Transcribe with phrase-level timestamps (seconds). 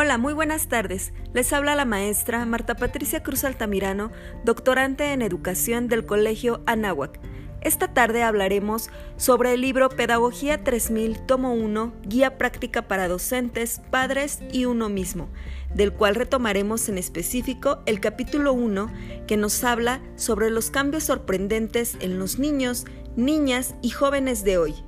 [0.00, 1.12] Hola, muy buenas tardes.
[1.32, 4.12] Les habla la maestra Marta Patricia Cruz Altamirano,
[4.44, 7.18] doctorante en educación del Colegio Anáhuac.
[7.62, 14.38] Esta tarde hablaremos sobre el libro Pedagogía 3000, tomo 1, Guía Práctica para Docentes, Padres
[14.52, 15.30] y Uno mismo,
[15.74, 18.92] del cual retomaremos en específico el capítulo 1
[19.26, 22.84] que nos habla sobre los cambios sorprendentes en los niños,
[23.16, 24.87] niñas y jóvenes de hoy.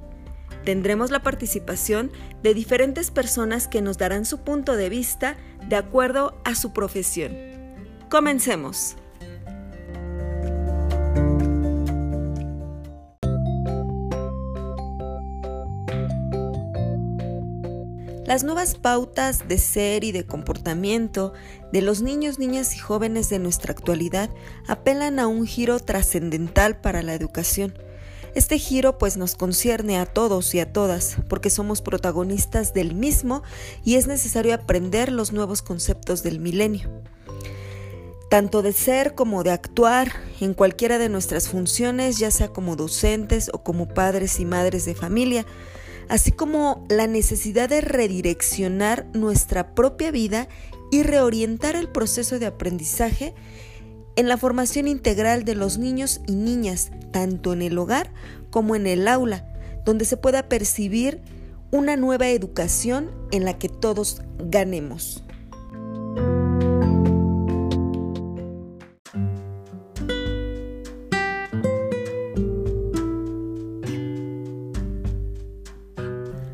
[0.64, 2.10] Tendremos la participación
[2.42, 7.36] de diferentes personas que nos darán su punto de vista de acuerdo a su profesión.
[8.10, 8.96] Comencemos.
[18.26, 21.32] Las nuevas pautas de ser y de comportamiento
[21.72, 24.30] de los niños, niñas y jóvenes de nuestra actualidad
[24.68, 27.74] apelan a un giro trascendental para la educación
[28.34, 33.42] este giro pues nos concierne a todos y a todas, porque somos protagonistas del mismo
[33.84, 36.88] y es necesario aprender los nuevos conceptos del milenio.
[38.30, 43.50] Tanto de ser como de actuar en cualquiera de nuestras funciones, ya sea como docentes
[43.52, 45.44] o como padres y madres de familia,
[46.08, 50.48] así como la necesidad de redireccionar nuestra propia vida
[50.92, 53.34] y reorientar el proceso de aprendizaje
[54.20, 58.12] en la formación integral de los niños y niñas, tanto en el hogar
[58.50, 59.46] como en el aula,
[59.86, 61.22] donde se pueda percibir
[61.70, 65.24] una nueva educación en la que todos ganemos.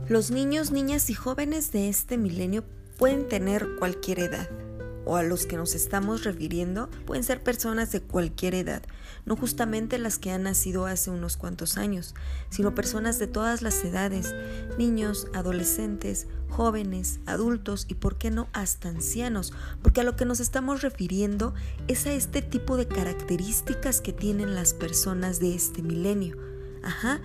[0.09, 2.63] Los niños, niñas y jóvenes de este milenio
[2.97, 4.66] pueden tener cualquier edad
[5.07, 8.83] o a los que nos estamos refiriendo pueden ser personas de cualquier edad,
[9.25, 12.15] no justamente las que han nacido hace unos cuantos años,
[12.51, 14.35] sino personas de todas las edades,
[14.77, 20.41] niños, adolescentes, jóvenes, adultos y por qué no hasta ancianos, porque a lo que nos
[20.41, 21.55] estamos refiriendo
[21.89, 26.37] es a este tipo de características que tienen las personas de este milenio.
[26.83, 27.21] Ajá.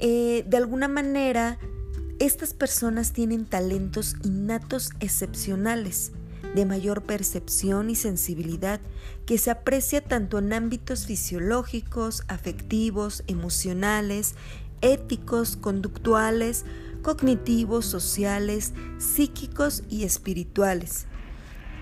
[0.00, 1.58] Eh, de alguna manera,
[2.18, 6.12] estas personas tienen talentos innatos excepcionales
[6.54, 8.80] de mayor percepción y sensibilidad
[9.26, 14.34] que se aprecia tanto en ámbitos fisiológicos, afectivos, emocionales,
[14.80, 16.64] éticos, conductuales,
[17.02, 21.06] cognitivos, sociales, psíquicos y espirituales.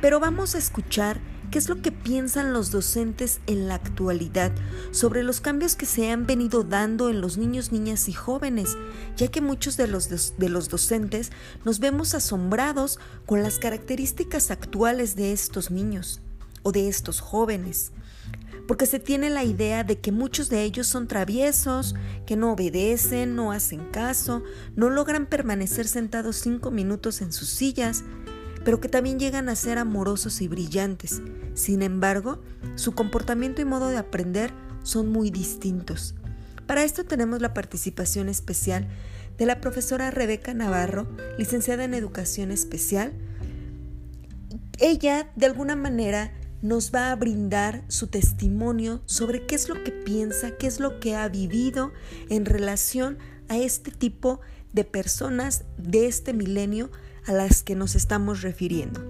[0.01, 4.53] Pero vamos a escuchar qué es lo que piensan los docentes en la actualidad
[4.91, 8.77] sobre los cambios que se han venido dando en los niños, niñas y jóvenes,
[9.17, 11.31] ya que muchos de los, de los docentes
[11.65, 16.21] nos vemos asombrados con las características actuales de estos niños
[16.63, 17.93] o de estos jóvenes
[18.67, 21.95] porque se tiene la idea de que muchos de ellos son traviesos,
[22.27, 24.43] que no obedecen, no hacen caso,
[24.75, 28.05] no logran permanecer sentados cinco minutos en sus sillas,
[28.67, 31.23] pero que también llegan a ser amorosos y brillantes.
[31.55, 32.43] Sin embargo,
[32.75, 36.17] su comportamiento y modo de aprender son muy distintos.
[36.67, 38.89] Para esto tenemos la participación especial
[39.39, 41.07] de la profesora Rebeca Navarro,
[41.39, 43.13] licenciada en Educación Especial.
[44.81, 49.93] Ella, de alguna manera, nos va a brindar su testimonio sobre qué es lo que
[49.93, 51.93] piensa, qué es lo que ha vivido
[52.31, 54.41] en relación a este tipo
[54.73, 56.91] de personas de este milenio
[57.27, 59.05] a las que nos estamos refiriendo.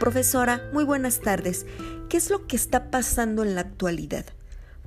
[0.00, 1.66] Profesora, muy buenas tardes.
[2.08, 4.26] ¿Qué es lo que está pasando en la actualidad?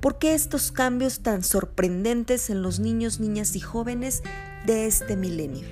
[0.00, 4.22] ¿Por qué estos cambios tan sorprendentes en los niños, niñas y jóvenes
[4.66, 5.66] de este milenio?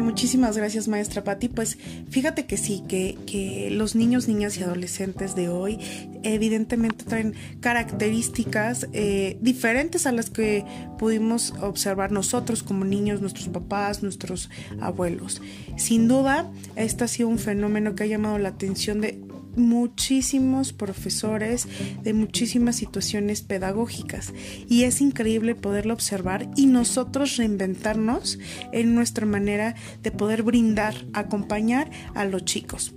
[0.00, 1.48] Muchísimas gracias maestra Patti.
[1.48, 1.78] Pues
[2.10, 5.78] fíjate que sí, que, los niños, niñas y adolescentes de hoy
[6.22, 10.64] evidentemente traen características eh, diferentes a las que
[10.98, 14.50] pudimos observar nosotros como niños, nuestros papás, nuestros
[14.80, 15.40] abuelos.
[15.76, 19.20] Sin duda, este ha sido un fenómeno que ha llamado la atención de
[19.58, 21.66] muchísimos profesores
[22.02, 24.32] de muchísimas situaciones pedagógicas
[24.68, 28.38] y es increíble poderlo observar y nosotros reinventarnos
[28.72, 32.94] en nuestra manera de poder brindar, acompañar a los chicos.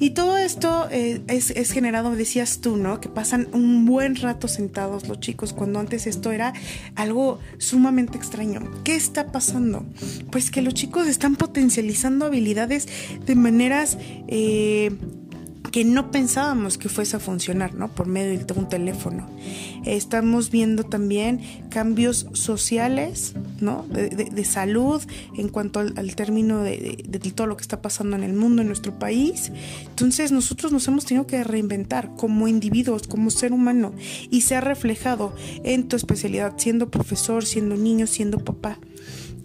[0.00, 3.00] Y todo esto eh, es, generado, decías tú, ¿no?
[3.00, 6.52] Que pasan un buen rato sentados los chicos cuando antes esto era
[6.94, 8.60] algo sumamente extraño.
[8.84, 9.84] ¿Qué está pasando?
[10.30, 12.86] Pues que los chicos están potencializando habilidades
[13.26, 14.92] de maneras eh,
[15.70, 17.88] que no pensábamos que fuese a funcionar, ¿no?
[17.88, 19.28] Por medio de un teléfono.
[19.84, 23.84] Estamos viendo también cambios sociales, ¿no?
[23.88, 25.02] De, salud
[25.36, 28.68] en cuanto al, término de, de, todo lo que está pasando en el mundo, en
[28.68, 29.52] nuestro país.
[29.88, 33.92] Entonces nosotros nos hemos tenido que reinventar como individuos, como ser humano,
[34.30, 38.78] y se ha reflejado en tu especialidad, siendo profesor, siendo niño, siendo papá.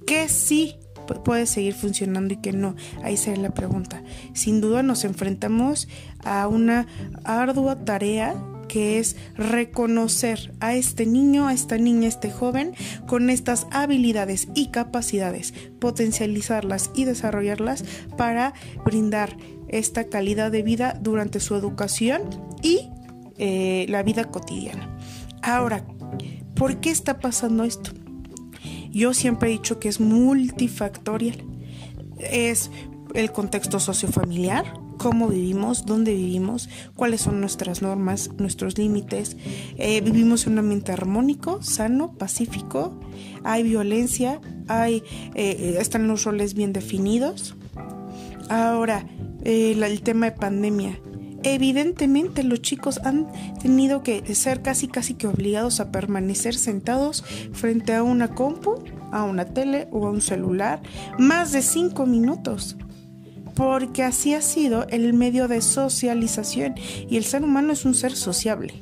[0.05, 2.75] Que sí puede seguir funcionando y que no.
[3.03, 4.03] Ahí sería la pregunta.
[4.33, 5.88] Sin duda nos enfrentamos
[6.23, 6.88] a una
[7.23, 8.35] ardua tarea
[8.67, 12.73] que es reconocer a este niño, a esta niña, a este joven
[13.05, 17.83] con estas habilidades y capacidades, potencializarlas y desarrollarlas
[18.17, 18.53] para
[18.83, 22.23] brindar esta calidad de vida durante su educación
[22.61, 22.89] y
[23.38, 24.97] eh, la vida cotidiana.
[25.41, 25.85] Ahora,
[26.55, 27.91] ¿por qué está pasando esto?
[28.93, 31.43] Yo siempre he dicho que es multifactorial.
[32.19, 32.69] Es
[33.15, 34.65] el contexto sociofamiliar,
[34.97, 39.35] cómo vivimos, dónde vivimos, cuáles son nuestras normas, nuestros límites.
[39.77, 42.99] Eh, vivimos en un ambiente armónico, sano, pacífico.
[43.43, 45.03] Hay violencia, hay,
[45.33, 47.55] eh, están los roles bien definidos.
[48.47, 49.07] Ahora,
[49.43, 50.99] eh, el tema de pandemia
[51.43, 53.27] evidentemente los chicos han
[53.61, 57.23] tenido que ser casi casi que obligados a permanecer sentados
[57.53, 60.81] frente a una compu, a una tele o a un celular
[61.19, 62.77] más de cinco minutos.
[63.55, 66.73] Porque así ha sido el medio de socialización
[67.07, 68.81] y el ser humano es un ser sociable.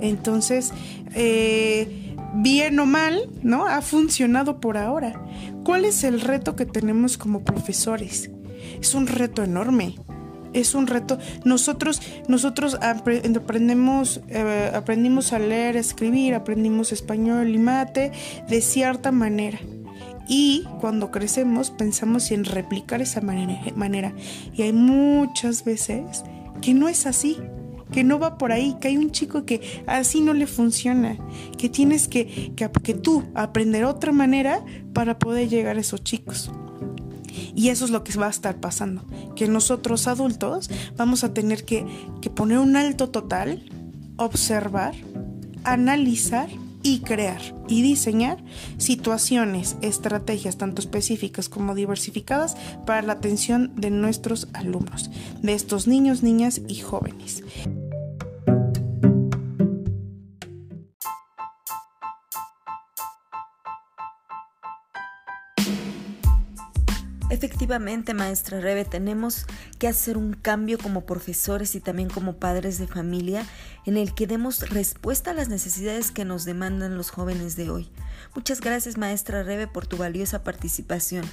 [0.00, 0.72] Entonces,
[1.14, 3.66] eh, bien o mal, ¿no?
[3.66, 5.20] Ha funcionado por ahora.
[5.64, 8.30] ¿Cuál es el reto que tenemos como profesores?
[8.80, 9.96] Es un reto enorme
[10.52, 11.18] es un reto.
[11.44, 18.12] Nosotros, nosotros aprendemos, eh, aprendimos a leer, a escribir, aprendimos español y mate
[18.48, 19.58] de cierta manera.
[20.28, 24.14] Y cuando crecemos pensamos en replicar esa manera.
[24.54, 26.24] Y hay muchas veces
[26.60, 27.38] que no es así,
[27.92, 31.16] que no va por ahí, que hay un chico que así no le funciona,
[31.58, 36.50] que tienes que, que, que tú aprender otra manera para poder llegar a esos chicos.
[37.54, 39.04] Y eso es lo que va a estar pasando,
[39.36, 41.86] que nosotros adultos vamos a tener que,
[42.34, 43.62] poner un alto total,
[44.16, 44.94] observar,
[45.64, 46.48] analizar
[46.82, 48.42] y crear y diseñar
[48.78, 52.56] situaciones, estrategias tanto específicas como diversificadas
[52.86, 55.10] para la atención de nuestros alumnos,
[55.42, 57.42] de estos niños, niñas y jóvenes.
[67.32, 69.46] Efectivamente, maestra Rebe, tenemos
[69.78, 73.46] que hacer un cambio como profesores y también como padres de familia
[73.86, 77.90] en el que demos respuesta a las necesidades que nos demandan los jóvenes de hoy.
[78.34, 81.24] Muchas gracias, maestra Rebe, por tu valiosa participación.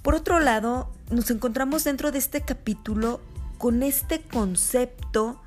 [0.00, 3.20] Por otro lado, nos encontramos dentro de este capítulo
[3.58, 5.38] con este concepto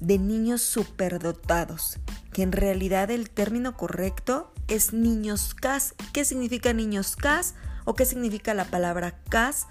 [0.00, 1.98] de niños superdotados,
[2.32, 5.94] que en realidad el término correcto es niños CAS.
[6.14, 7.54] ¿Qué significa niños CAS?
[7.84, 9.66] ¿O qué significa la palabra CAS?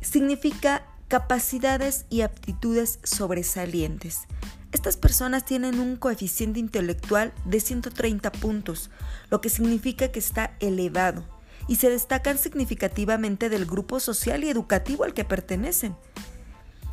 [0.00, 4.22] Significa capacidades y aptitudes sobresalientes.
[4.72, 8.90] Estas personas tienen un coeficiente intelectual de 130 puntos,
[9.30, 11.24] lo que significa que está elevado
[11.68, 15.96] y se destacan significativamente del grupo social y educativo al que pertenecen.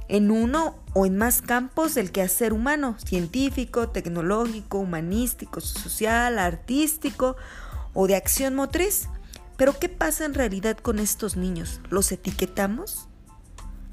[0.08, 7.38] En uno o en más campos del quehacer humano, científico, tecnológico, humanístico, social, artístico
[7.94, 9.08] o de acción motriz.
[9.62, 11.82] Pero ¿qué pasa en realidad con estos niños?
[11.92, 13.08] ¿Los etiquetamos?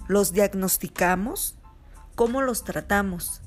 [0.07, 1.59] ¿Los diagnosticamos?
[2.15, 3.43] ¿Cómo los tratamos?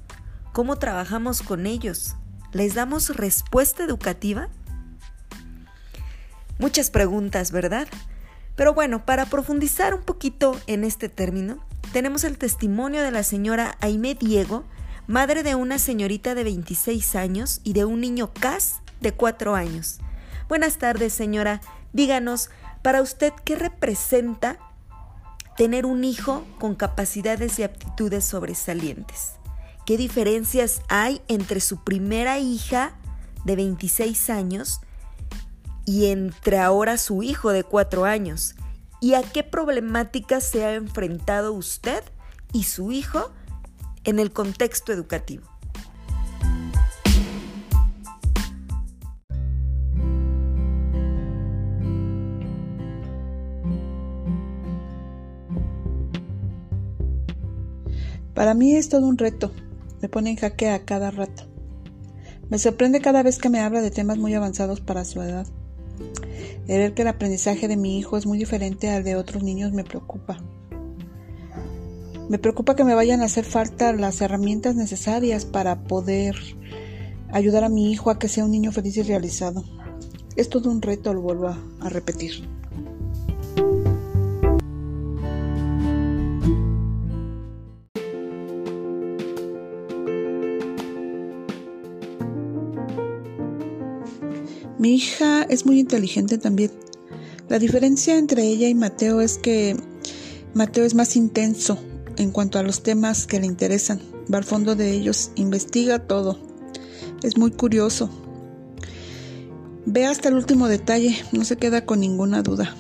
[0.53, 2.15] ¿Cómo trabajamos con ellos?
[2.51, 4.50] ¿Les damos respuesta educativa?
[6.60, 7.88] Muchas preguntas, ¿verdad?
[8.55, 13.77] Pero bueno, para profundizar un poquito en este término, tenemos el testimonio de la señora
[13.79, 14.63] Aime Diego,
[15.07, 19.98] madre de una señorita de 26 años y de un niño Cas de 4 años.
[20.48, 21.62] Buenas tardes, señora.
[21.93, 22.50] Díganos,
[22.81, 24.57] para usted, ¿qué representa
[25.57, 29.33] tener un hijo con capacidades y aptitudes sobresalientes?
[29.86, 32.93] ¿Qué diferencias hay entre su primera hija
[33.45, 34.79] de 26 años
[35.86, 38.55] y entre ahora su hijo de 4 años?
[39.01, 42.03] ¿Y a qué problemáticas se ha enfrentado usted
[42.53, 43.31] y su hijo
[44.03, 45.50] en el contexto educativo?
[58.41, 59.51] Para mí es todo un reto,
[60.01, 61.43] me pone en jaque a cada rato.
[62.50, 65.45] Me sorprende cada vez que me habla de temas muy avanzados para su edad.
[66.67, 69.74] El ver que el aprendizaje de mi hijo es muy diferente al de otros niños
[69.74, 70.39] me preocupa.
[72.29, 76.36] Me preocupa que me vayan a hacer falta las herramientas necesarias para poder
[77.31, 79.63] ayudar a mi hijo a que sea un niño feliz y realizado.
[80.36, 82.50] Es todo un reto, lo vuelvo a, repetir.
[94.95, 96.71] Hija es muy inteligente también.
[97.50, 99.75] La diferencia entre ella y Mateo es que
[100.53, 101.77] Mateo es más intenso
[102.17, 104.00] en cuanto a los temas que le interesan.
[104.33, 106.39] Va al fondo de ellos, investiga todo.
[107.24, 108.10] Es muy curioso.
[109.86, 112.75] Ve hasta el último detalle, no se queda con ninguna duda.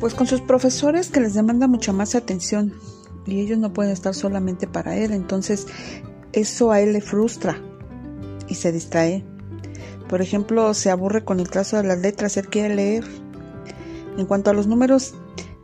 [0.00, 2.72] Pues con sus profesores que les demanda mucha más atención
[3.26, 5.66] y ellos no pueden estar solamente para él, entonces
[6.32, 7.60] eso a él le frustra
[8.48, 9.24] y se distrae.
[10.08, 13.04] Por ejemplo, se aburre con el trazo de las letras, él quiere leer.
[14.18, 15.14] En cuanto a los números,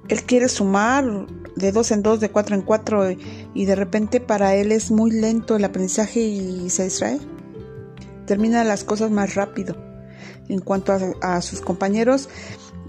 [0.09, 1.27] él quiere sumar
[1.57, 3.11] de dos en dos, de cuatro en cuatro,
[3.55, 7.21] y de repente para él es muy lento el aprendizaje y se distrae.
[8.27, 9.77] Termina las cosas más rápido.
[10.49, 12.29] En cuanto a, a sus compañeros,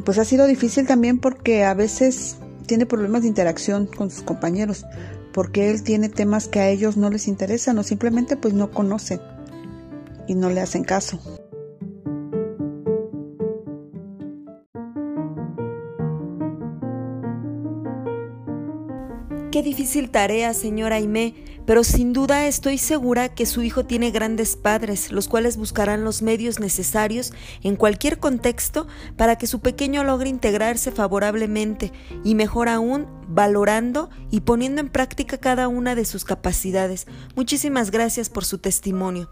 [0.04, 2.38] pues ha sido difícil también porque a veces
[2.72, 4.86] tiene problemas de interacción con sus compañeros,
[5.34, 9.20] porque él tiene temas que a ellos no les interesan o simplemente pues no conocen
[10.26, 11.41] y no le hacen caso.
[19.52, 24.56] Qué difícil tarea, señora Aimé, pero sin duda estoy segura que su hijo tiene grandes
[24.56, 30.30] padres, los cuales buscarán los medios necesarios en cualquier contexto para que su pequeño logre
[30.30, 31.92] integrarse favorablemente
[32.24, 37.06] y mejor aún valorando y poniendo en práctica cada una de sus capacidades.
[37.36, 39.30] Muchísimas gracias por su testimonio.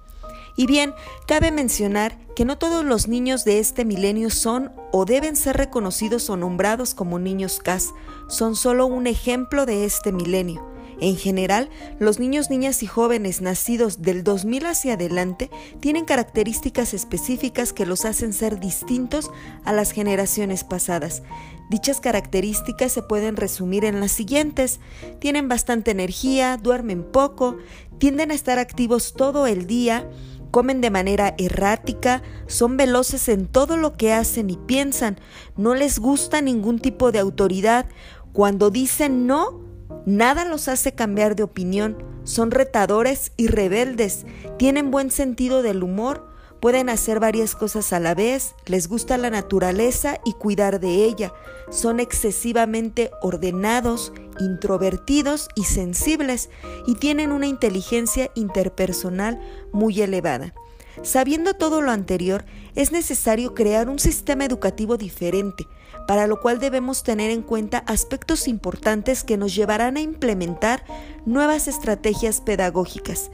[0.56, 0.94] Y bien,
[1.28, 6.30] cabe mencionar que no todos los niños de este milenio son o deben ser reconocidos
[6.30, 7.94] o nombrados como niños CAS,
[8.28, 10.70] son solo un ejemplo de este milenio.
[11.02, 17.72] En general, los niños, niñas y jóvenes nacidos del 2000 hacia adelante tienen características específicas
[17.72, 19.32] que los hacen ser distintos
[19.64, 21.24] a las generaciones pasadas.
[21.70, 24.80] Dichas características se pueden resumir en las siguientes.
[25.20, 27.58] Tienen bastante energía, duermen poco,
[28.00, 30.10] tienden a estar activos todo el día,
[30.52, 35.20] comen de manera errática, son veloces en todo lo que hacen y piensan,
[35.56, 37.86] no les gusta ningún tipo de autoridad,
[38.34, 39.62] cuando dicen no,
[40.06, 44.26] nada los hace cambiar de opinión, son retadores y rebeldes,
[44.58, 46.30] tienen buen sentido del humor,
[46.60, 51.34] Pueden hacer varias cosas a la vez, les gusta la naturaleza y cuidar de ella,
[51.70, 56.50] son excesivamente ordenados, introvertidos y sensibles
[56.88, 59.40] y tienen una inteligencia interpersonal
[59.72, 60.54] muy elevada.
[61.02, 65.66] Sabiendo todo lo anterior, es necesario crear un sistema educativo diferente,
[66.08, 70.84] para lo cual debemos tener en cuenta aspectos importantes que nos llevarán a implementar
[71.26, 73.32] nuevas estrategias pedagógicas.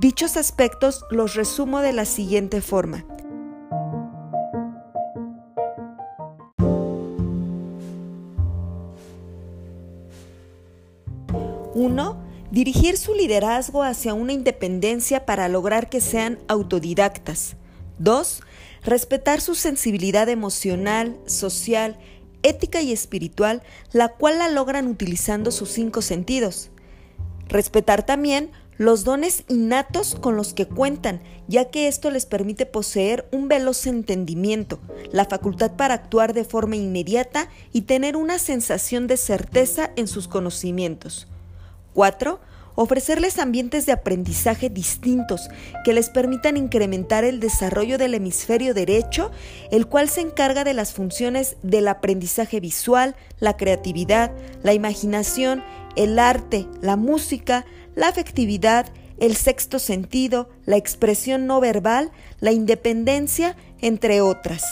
[0.00, 3.04] Dichos aspectos los resumo de la siguiente forma.
[12.50, 17.56] Dirigir su liderazgo hacia una independencia para lograr que sean autodidactas.
[17.98, 18.40] 2.
[18.84, 21.98] Respetar su sensibilidad emocional, social,
[22.42, 23.62] ética y espiritual,
[23.92, 26.70] la cual la logran utilizando sus cinco sentidos.
[27.48, 33.28] Respetar también los dones innatos con los que cuentan, ya que esto les permite poseer
[33.30, 34.80] un veloz entendimiento,
[35.12, 40.28] la facultad para actuar de forma inmediata y tener una sensación de certeza en sus
[40.28, 41.26] conocimientos.
[41.94, 42.40] 4.
[42.74, 45.48] Ofrecerles ambientes de aprendizaje distintos
[45.84, 49.32] que les permitan incrementar el desarrollo del hemisferio derecho,
[49.72, 54.30] el cual se encarga de las funciones del aprendizaje visual, la creatividad,
[54.62, 55.64] la imaginación,
[55.96, 57.66] el arte, la música,
[57.96, 58.86] la afectividad,
[59.18, 64.62] el sexto sentido, la expresión no verbal, la independencia, entre otras.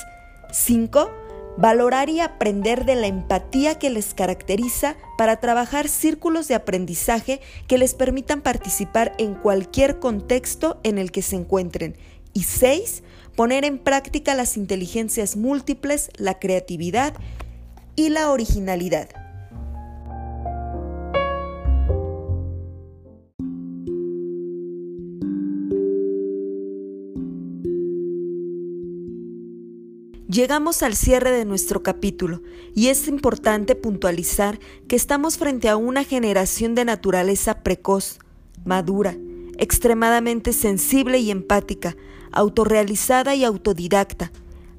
[0.52, 1.25] 5.
[1.58, 7.78] Valorar y aprender de la empatía que les caracteriza para trabajar círculos de aprendizaje que
[7.78, 11.96] les permitan participar en cualquier contexto en el que se encuentren.
[12.34, 13.02] Y 6.
[13.34, 17.14] Poner en práctica las inteligencias múltiples, la creatividad
[17.96, 19.25] y la originalidad.
[30.36, 32.42] Llegamos al cierre de nuestro capítulo
[32.74, 38.18] y es importante puntualizar que estamos frente a una generación de naturaleza precoz,
[38.62, 39.16] madura,
[39.56, 41.96] extremadamente sensible y empática,
[42.32, 44.30] autorrealizada y autodidacta,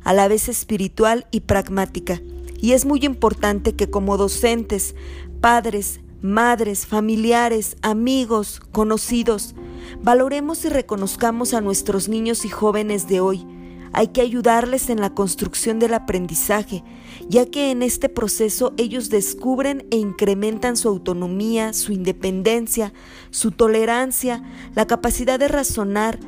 [0.04, 2.22] a la vez espiritual y pragmática.
[2.62, 4.94] Y es muy importante que como docentes,
[5.42, 9.56] padres, madres, familiares, amigos, conocidos,
[10.04, 13.57] valoremos y reconozcamos a nuestros niños y jóvenes de hoy.
[13.98, 16.84] Hay que ayudarles en la construcción del aprendizaje,
[17.30, 22.94] ya que en este proceso ellos descubren e incrementan su autonomía, su independencia,
[23.32, 24.44] su tolerancia,
[24.76, 26.20] la capacidad de razonar,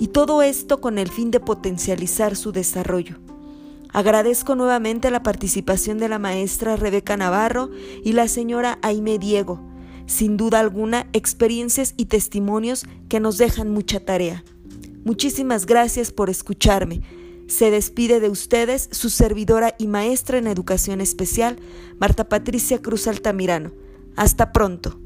[0.00, 3.20] y todo esto con el fin de potencializar su desarrollo.
[3.92, 7.70] Agradezco nuevamente la participación de la maestra Rebeca Navarro
[8.02, 9.60] y la señora Aime Diego.
[10.06, 14.42] Sin duda alguna, experiencias y testimonios que nos dejan mucha tarea.
[15.04, 17.02] Muchísimas gracias por escucharme.
[17.46, 21.58] Se despide de ustedes su servidora y maestra en educación especial,
[21.98, 23.72] Marta Patricia Cruz Altamirano.
[24.16, 24.98] Hasta pronto.